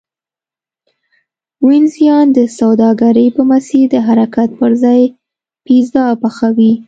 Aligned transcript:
وینزیان 1.67 2.27
د 2.37 2.39
سوداګرۍ 2.59 3.27
په 3.35 3.41
مسیر 3.51 3.85
د 3.93 3.95
حرکت 4.07 4.49
پرځای 4.61 5.01
پیزا 5.65 6.05
پخوي 6.21 6.73